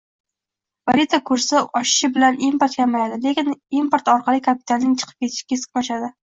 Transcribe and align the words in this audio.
Valyuta 0.89 1.19
kursi 1.29 1.61
oshishi 1.81 2.09
bilan 2.15 2.41
import 2.49 2.79
kamayadi, 2.81 3.21
lekin 3.29 3.55
import 3.83 4.13
orqali 4.17 4.45
kapitalning 4.51 4.99
chiqib 4.99 5.23
ketishi 5.23 5.49
keskin 5.55 5.87
oshadi 5.87 6.15